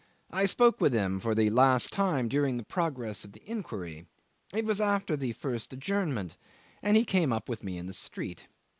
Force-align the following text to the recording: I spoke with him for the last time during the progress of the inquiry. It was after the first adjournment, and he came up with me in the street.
I 0.31 0.45
spoke 0.47 0.81
with 0.81 0.93
him 0.93 1.19
for 1.19 1.35
the 1.35 1.51
last 1.51 1.93
time 1.93 2.27
during 2.27 2.57
the 2.57 2.63
progress 2.63 3.23
of 3.23 3.33
the 3.33 3.43
inquiry. 3.47 4.07
It 4.51 4.65
was 4.65 4.81
after 4.81 5.15
the 5.15 5.33
first 5.33 5.73
adjournment, 5.73 6.37
and 6.81 6.97
he 6.97 7.05
came 7.05 7.31
up 7.31 7.47
with 7.47 7.63
me 7.63 7.77
in 7.77 7.85
the 7.85 7.93
street. 7.93 8.47